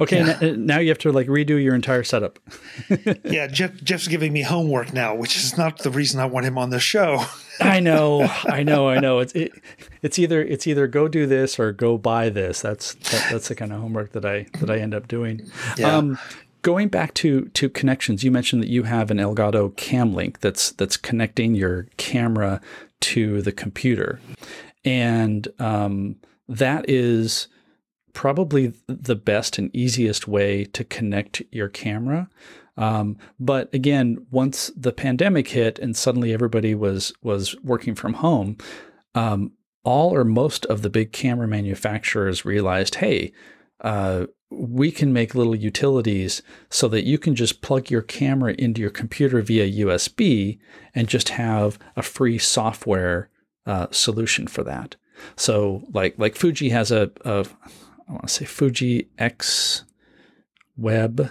[0.00, 0.38] Okay, yeah.
[0.40, 2.38] n- now you have to like redo your entire setup.
[3.24, 6.58] yeah, Jeff, Jeff's giving me homework now, which is not the reason I want him
[6.58, 7.24] on the show.
[7.60, 9.20] I know, I know, I know.
[9.20, 9.52] It's it,
[10.02, 12.60] it's either it's either go do this or go buy this.
[12.60, 15.48] That's that, that's the kind of homework that I that I end up doing.
[15.76, 15.96] Yeah.
[15.96, 16.18] Um,
[16.62, 20.72] going back to to connections, you mentioned that you have an Elgato Cam Link that's
[20.72, 22.60] that's connecting your camera
[23.00, 24.20] to the computer,
[24.84, 26.16] and um,
[26.48, 27.48] that is
[28.12, 32.28] probably the best and easiest way to connect your camera.
[32.76, 38.56] Um, but again, once the pandemic hit and suddenly everybody was was working from home,
[39.14, 39.52] um,
[39.84, 43.32] all or most of the big camera manufacturers realized, hey,
[43.80, 48.80] uh, we can make little utilities so that you can just plug your camera into
[48.80, 50.58] your computer via USB
[50.94, 53.30] and just have a free software
[53.66, 54.96] uh, solution for that.
[55.36, 57.46] So, like like Fuji has a, a
[58.08, 59.84] I want to say Fuji X
[60.76, 61.30] Web.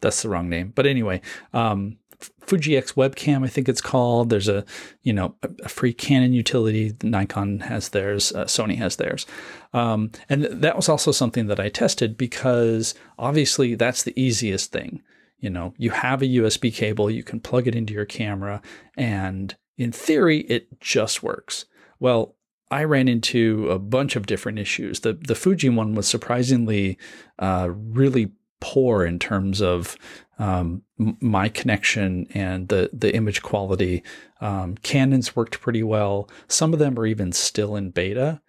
[0.00, 1.20] That's the wrong name, but anyway,
[1.52, 1.98] um,
[2.40, 4.30] Fuji X webcam, I think it's called.
[4.30, 4.64] There's a,
[5.02, 6.94] you know, a, free Canon utility.
[7.02, 8.32] Nikon has theirs.
[8.32, 9.26] Uh, Sony has theirs.
[9.72, 14.72] Um, and th- that was also something that I tested because obviously that's the easiest
[14.72, 15.02] thing.
[15.38, 18.60] You know, you have a USB cable, you can plug it into your camera,
[18.96, 21.64] and in theory, it just works.
[21.98, 22.34] Well,
[22.70, 25.00] I ran into a bunch of different issues.
[25.00, 26.98] The the Fuji one was surprisingly
[27.38, 29.96] uh, really poor in terms of
[30.38, 34.02] um, my connection and the the image quality.
[34.40, 36.28] Um, Canon's worked pretty well.
[36.48, 38.40] Some of them are even still in beta,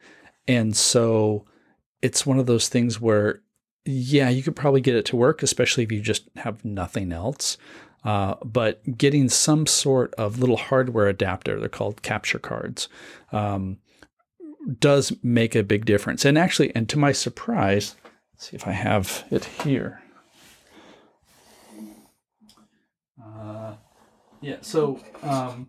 [0.47, 1.45] and so
[2.01, 3.41] it's one of those things where
[3.86, 7.57] yeah, you could probably get it to work, especially if you just have nothing else.
[8.03, 12.89] Uh, but getting some sort of little hardware adapter, they're called capture cards,
[13.31, 13.77] um,
[14.80, 16.26] does make a big difference.
[16.26, 17.95] And actually, and to my surprise,
[18.38, 20.02] see if I have it here.
[23.24, 23.76] Uh,
[24.41, 25.67] yeah, so um,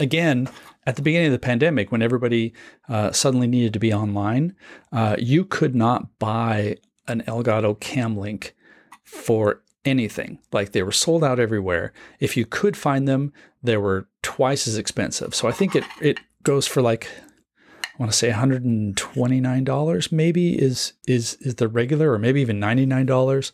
[0.00, 0.48] again,
[0.86, 2.54] at the beginning of the pandemic, when everybody
[2.88, 4.54] uh, suddenly needed to be online,
[4.92, 6.76] uh, you could not buy
[7.08, 8.54] an Elgato Cam Link
[9.02, 10.38] for anything.
[10.52, 11.92] Like they were sold out everywhere.
[12.20, 15.34] If you could find them, they were twice as expensive.
[15.34, 17.08] So I think it it goes for like
[17.98, 23.52] I want to say $129 maybe is is is the regular or maybe even $99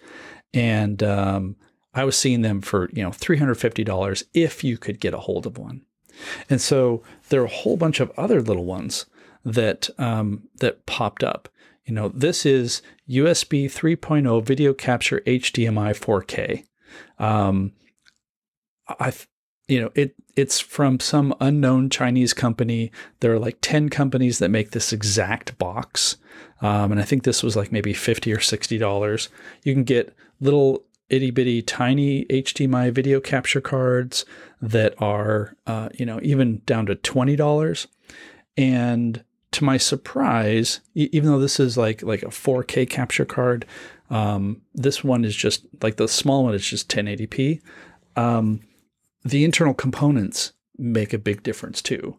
[0.52, 1.56] and um,
[1.94, 5.58] I was seeing them for, you know, $350 if you could get a hold of
[5.58, 5.82] one.
[6.48, 9.06] And so there are a whole bunch of other little ones
[9.44, 11.48] that um, that popped up.
[11.84, 16.64] You know, this is USB 3.0 video capture HDMI 4K.
[17.18, 17.72] Um,
[18.88, 19.12] I,
[19.72, 22.92] you know, it it's from some unknown Chinese company.
[23.20, 26.18] There are like ten companies that make this exact box,
[26.60, 29.30] um, and I think this was like maybe fifty or sixty dollars.
[29.62, 34.26] You can get little itty bitty tiny HDMI video capture cards
[34.60, 37.88] that are, uh, you know, even down to twenty dollars,
[38.58, 43.64] and to my surprise, even though this is like like a 4K capture card,
[44.10, 47.62] um, this one is just like the small one is just 1080p.
[48.16, 48.60] Um,
[49.24, 52.16] the internal components make a big difference too.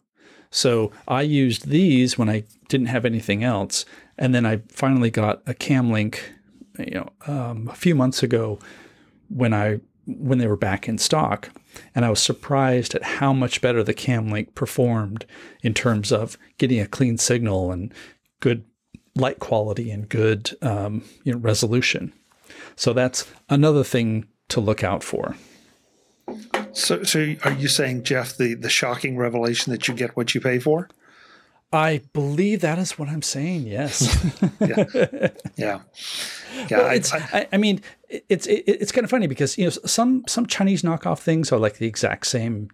[0.51, 3.85] So I used these when I didn't have anything else,
[4.17, 6.31] and then I finally got a Cam Link,
[6.77, 8.59] you know, um, a few months ago
[9.29, 11.49] when I when they were back in stock,
[11.95, 15.25] and I was surprised at how much better the Cam Link performed
[15.61, 17.93] in terms of getting a clean signal and
[18.39, 18.65] good
[19.15, 22.13] light quality and good um, you know, resolution.
[22.75, 25.35] So that's another thing to look out for.
[26.73, 30.41] So, so are you saying, Jeff, the the shocking revelation that you get what you
[30.41, 30.89] pay for?
[31.73, 33.65] I believe that is what I'm saying.
[33.65, 34.23] Yes.
[34.59, 34.85] yeah.
[35.55, 35.79] Yeah.
[36.69, 36.77] Yeah.
[36.77, 37.01] Well, I,
[37.33, 40.83] I, I, mean, it's it, it's kind of funny because you know some some Chinese
[40.83, 42.69] knockoff things are like the exact same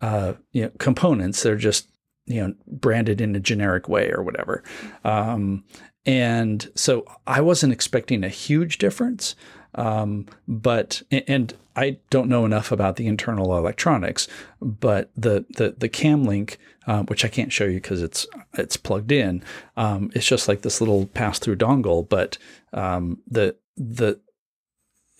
[0.00, 1.42] uh, you know components.
[1.42, 1.90] They're just
[2.26, 4.64] you know branded in a generic way or whatever.
[5.04, 5.64] Um,
[6.06, 9.36] and so I wasn't expecting a huge difference.
[9.74, 14.28] Um, but and I don't know enough about the internal electronics,
[14.60, 18.76] but the the the Cam Link, um, which I can't show you because it's it's
[18.76, 19.42] plugged in,
[19.76, 22.08] um, it's just like this little pass through dongle.
[22.08, 22.38] But
[22.72, 24.20] um, the the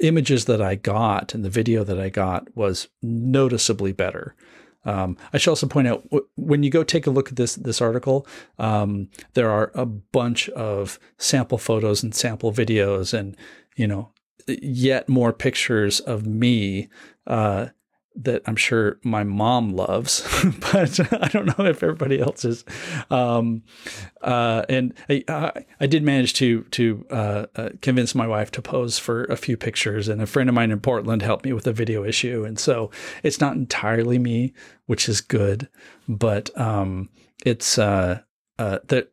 [0.01, 4.35] images that I got and the video that I got was noticeably better.
[4.85, 7.81] Um, I should also point out when you go take a look at this this
[7.81, 8.27] article,
[8.59, 13.37] um, there are a bunch of sample photos and sample videos, and
[13.77, 14.13] you know
[14.47, 16.89] yet more pictures of me
[17.27, 17.69] uh,
[18.17, 20.23] that I'm sure my mom loves,
[20.73, 22.65] but I don't know if everybody else is.
[23.11, 23.63] Um,
[24.21, 28.63] uh, and I, I, I, did manage to to uh, uh, convince my wife to
[28.63, 31.67] pose for a few pictures, and a friend of mine in Portland helped me with
[31.67, 32.91] a video issue, and so
[33.23, 34.53] it's not entirely me,
[34.87, 35.69] which is good,
[36.09, 37.09] but um,
[37.47, 38.21] it's uh,
[38.61, 39.11] uh, that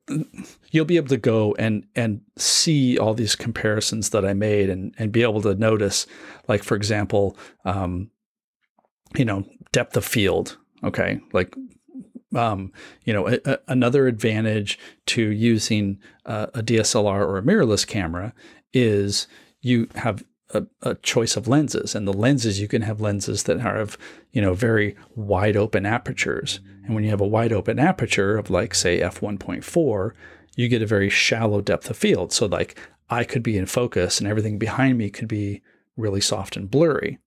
[0.72, 4.94] you'll be able to go and and see all these comparisons that I made and
[4.98, 6.06] and be able to notice,
[6.50, 8.12] like for example, um,
[9.16, 10.58] you know, depth of field.
[10.84, 11.56] Okay, like
[12.36, 12.74] um,
[13.06, 18.34] you know, a, a, another advantage to using uh, a DSLR or a mirrorless camera
[18.74, 19.28] is
[19.62, 23.60] you have a, a, choice of lenses, and the lenses you can have lenses that
[23.60, 23.98] have
[24.32, 28.50] you know very wide open apertures, and when you have a wide open aperture of
[28.50, 30.12] like say f1.4,
[30.56, 32.32] you get a very shallow depth of field.
[32.32, 32.80] So like
[33.10, 35.62] I could be in focus and everything behind me could be
[35.96, 37.20] really soft and blurry.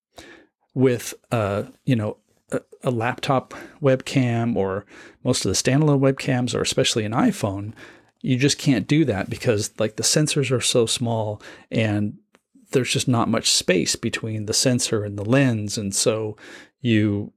[0.73, 2.19] With uh, you know,
[2.53, 4.87] a, a laptop webcam or
[5.25, 7.73] most of the standalone webcams or especially an iPhone,
[8.21, 12.19] you just can't do that because like the sensors are so small and
[12.73, 16.37] there's just not much space between the sensor and the lens and so
[16.81, 17.33] you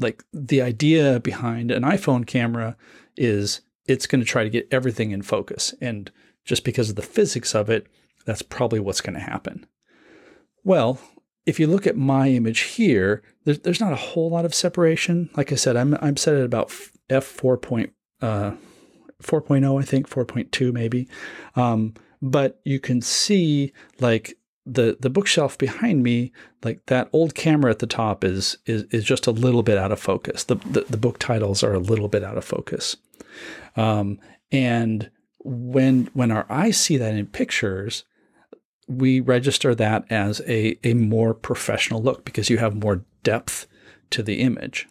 [0.00, 2.76] like the idea behind an iPhone camera
[3.16, 5.74] is it's going to try to get everything in focus.
[5.80, 6.10] And
[6.44, 7.86] just because of the physics of it,
[8.24, 9.66] that's probably what's going to happen.
[10.64, 11.00] Well,
[11.46, 15.30] if you look at my image here, there's, there's not a whole lot of separation.
[15.36, 16.68] Like I said, I'm, I'm set at about
[17.08, 17.90] f4.
[18.22, 18.52] Uh,
[19.22, 21.06] 4.0, I think, 4.2 maybe.
[21.54, 27.70] Um, but you can see like the the bookshelf behind me, like that old camera
[27.70, 30.44] at the top is is is just a little bit out of focus.
[30.44, 32.96] The the, the book titles are a little bit out of focus,
[33.76, 34.18] um,
[34.52, 38.04] and when when our eyes see that in pictures,
[38.86, 43.66] we register that as a a more professional look because you have more depth
[44.10, 44.88] to the image.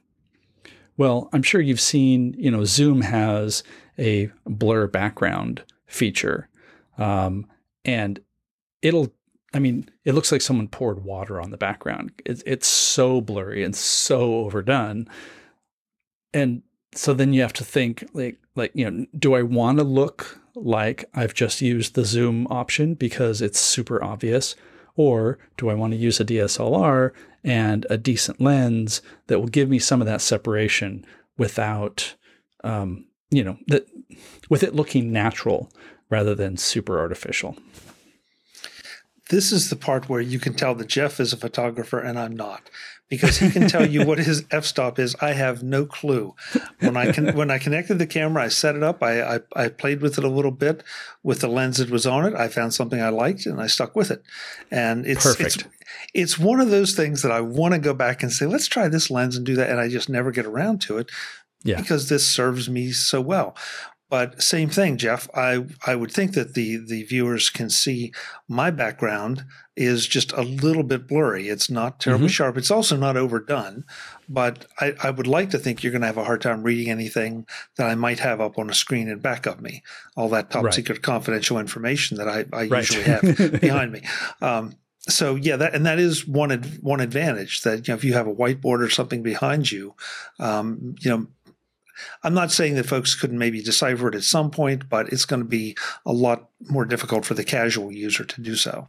[0.97, 3.63] Well, I'm sure you've seen, you know, Zoom has
[3.97, 6.49] a blur background feature,
[6.99, 7.47] um,
[7.85, 8.19] and
[8.81, 9.11] it'll
[9.53, 12.11] I mean, it looks like someone poured water on the background.
[12.23, 15.07] It's, it's so blurry and so overdone.
[16.35, 16.61] And
[16.93, 20.39] so then you have to think like like you know, do I want to look
[20.55, 24.55] like I've just used the zoom option because it's super obvious
[24.99, 29.69] Or do I want to use a DSLR and a decent lens that will give
[29.69, 31.05] me some of that separation
[31.37, 32.15] without,
[32.65, 33.87] um, you know, that
[34.49, 35.71] with it looking natural
[36.09, 37.57] rather than super artificial?
[39.29, 42.35] This is the part where you can tell that Jeff is a photographer and I'm
[42.35, 42.69] not
[43.09, 45.15] because he can tell you what his f-stop is.
[45.19, 46.35] I have no clue.
[46.79, 49.03] When I can, when I connected the camera, I set it up.
[49.03, 50.83] I, I, I played with it a little bit
[51.23, 52.35] with the lens that was on it.
[52.35, 54.23] I found something I liked and I stuck with it.
[54.71, 55.55] And it's Perfect.
[55.55, 55.65] it's
[56.13, 58.87] it's one of those things that I want to go back and say, let's try
[58.87, 61.09] this lens and do that, and I just never get around to it.
[61.63, 61.79] Yeah.
[61.81, 63.55] Because this serves me so well.
[64.09, 65.29] But same thing, Jeff.
[65.35, 68.11] I I would think that the the viewers can see
[68.47, 69.45] my background
[69.75, 71.47] is just a little bit blurry.
[71.47, 72.31] It's not terribly mm-hmm.
[72.31, 72.57] sharp.
[72.57, 73.85] It's also not overdone.
[74.27, 76.89] But I, I would like to think you're going to have a hard time reading
[76.89, 77.47] anything
[77.77, 79.83] that I might have up on a screen in back of me.
[80.17, 80.73] All that top right.
[80.73, 82.71] secret confidential information that I, I right.
[82.79, 84.01] usually have behind me.
[84.41, 84.75] Um,
[85.07, 88.13] so yeah, that and that is one ad, one advantage that you know if you
[88.13, 89.95] have a whiteboard or something behind you,
[90.39, 91.27] um, you know
[92.23, 95.41] I'm not saying that folks couldn't maybe decipher it at some point, but it's going
[95.41, 98.87] to be a lot more difficult for the casual user to do so.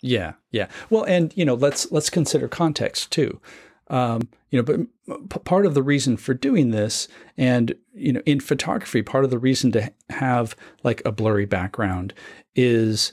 [0.00, 0.68] Yeah, yeah.
[0.90, 3.40] Well, and you know, let's let's consider context too.
[3.88, 8.22] Um, you know, but p- part of the reason for doing this, and you know,
[8.26, 12.14] in photography, part of the reason to have like a blurry background
[12.56, 13.12] is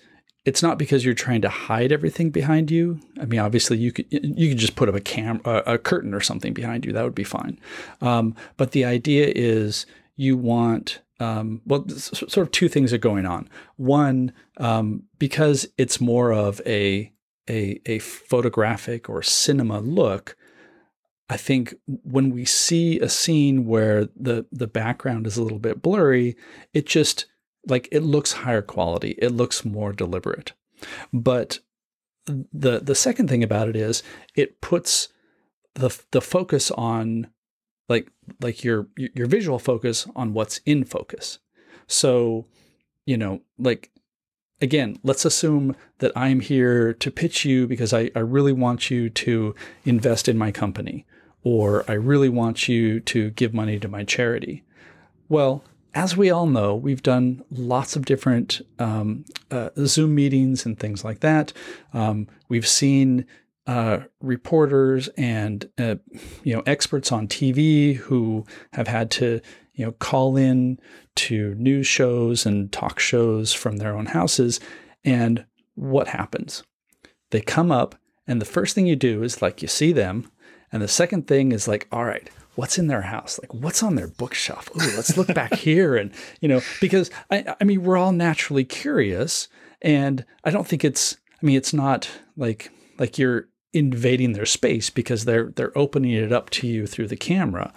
[0.49, 2.99] it's not because you're trying to hide everything behind you.
[3.21, 6.11] I mean, obviously you could you could just put up a cam a, a curtain
[6.11, 6.91] or something behind you.
[6.91, 7.59] That would be fine.
[8.01, 9.85] Um, but the idea is
[10.15, 13.47] you want um, well, sort of two things are going on.
[13.75, 17.13] One, um, because it's more of a,
[17.47, 20.35] a a photographic or cinema look.
[21.29, 25.83] I think when we see a scene where the the background is a little bit
[25.83, 26.35] blurry,
[26.73, 27.27] it just
[27.69, 30.53] like it looks higher quality it looks more deliberate.
[31.13, 31.59] But
[32.25, 34.03] the the second thing about it is
[34.35, 35.09] it puts
[35.75, 37.27] the the focus on
[37.87, 38.11] like
[38.41, 41.39] like your your visual focus on what's in focus.
[41.87, 42.45] So
[43.09, 43.91] you know like
[44.61, 49.09] again let's assume that i'm here to pitch you because i, I really want you
[49.09, 51.07] to invest in my company
[51.41, 54.63] or i really want you to give money to my charity.
[55.27, 55.63] Well
[55.93, 61.03] as we all know, we've done lots of different um, uh, Zoom meetings and things
[61.03, 61.51] like that.
[61.93, 63.25] Um, we've seen
[63.67, 65.95] uh, reporters and uh,
[66.43, 69.39] you know experts on TV who have had to
[69.73, 70.79] you know call in
[71.15, 74.59] to news shows and talk shows from their own houses.
[75.03, 76.63] And what happens?
[77.31, 77.95] They come up,
[78.27, 80.31] and the first thing you do is like you see them,
[80.71, 82.29] and the second thing is like, all right,
[82.59, 83.39] what's in their house?
[83.41, 84.69] Like what's on their bookshelf?
[84.75, 85.95] Ooh, let's look back here.
[85.95, 89.47] And, you know, because I, I mean, we're all naturally curious.
[89.81, 94.89] And I don't think it's, I mean, it's not like, like you're invading their space
[94.89, 97.73] because they're, they're opening it up to you through the camera.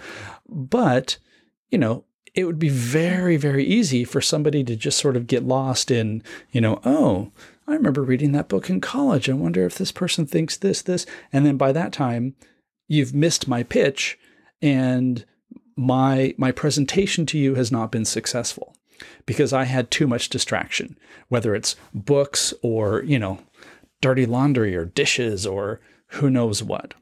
[0.48, 1.18] But,
[1.70, 2.04] you know,
[2.34, 6.24] it would be very, very easy for somebody to just sort of get lost in,
[6.50, 7.30] you know, oh,
[7.68, 9.30] I remember reading that book in college.
[9.30, 11.06] I wonder if this person thinks this, this.
[11.32, 12.34] And then by that time,
[12.88, 14.18] you've missed my pitch
[14.62, 15.24] and
[15.76, 18.74] my my presentation to you has not been successful
[19.26, 20.96] because I had too much distraction,
[21.28, 23.38] whether it's books or, you know,
[24.00, 26.94] dirty laundry or dishes or who knows what.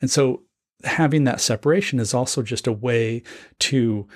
[0.00, 0.42] And so
[0.84, 3.22] having that separation is also just a way
[3.60, 4.06] to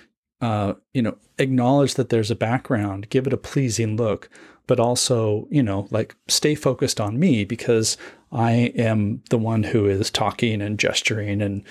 [0.41, 4.28] uh, you know, acknowledge that there's a background, give it a pleasing look,
[4.66, 7.97] but also, you know, like stay focused on me because
[8.32, 11.64] I am the one who is talking and gesturing and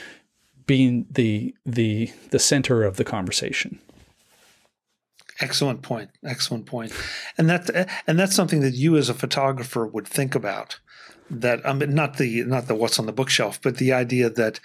[0.66, 3.80] being the the the center of the conversation.
[5.42, 6.12] Excellent point.
[6.24, 6.94] Excellent point.
[7.38, 10.80] And that and that's something that you as a photographer would think about.
[11.28, 14.60] That um, not the not the what's on the bookshelf, but the idea that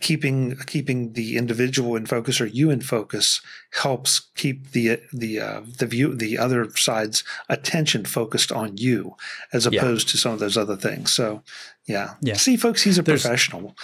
[0.00, 3.42] keeping keeping the individual in focus or you in focus
[3.74, 9.14] helps keep the the uh, the view the other side's attention focused on you
[9.52, 10.12] as opposed yeah.
[10.12, 11.12] to some of those other things.
[11.12, 11.42] So,
[11.86, 12.34] yeah, yeah.
[12.34, 13.76] See, folks, he's a There's, professional.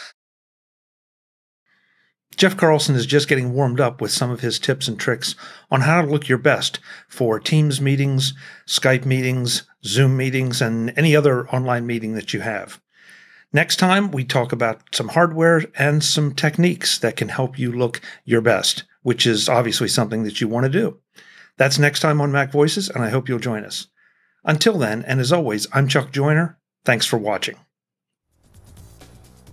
[2.37, 5.34] Jeff Carlson is just getting warmed up with some of his tips and tricks
[5.70, 6.78] on how to look your best
[7.09, 8.34] for Teams meetings,
[8.66, 12.80] Skype meetings, Zoom meetings, and any other online meeting that you have.
[13.55, 18.03] Next time, we talk about some hardware and some techniques that can help you look
[18.24, 20.99] your best, which is obviously something that you want to do.
[21.57, 23.87] That's next time on MacVoices, and I hope you'll join us.
[24.45, 26.59] Until then, and as always, I'm Chuck Joiner.
[26.84, 27.57] Thanks for watching.